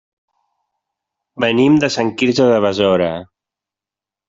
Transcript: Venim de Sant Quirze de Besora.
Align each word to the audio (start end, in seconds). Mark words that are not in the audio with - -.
Venim 1.45 1.77
de 1.85 1.91
Sant 1.97 2.11
Quirze 2.23 2.49
de 2.55 2.59
Besora. 2.67 3.13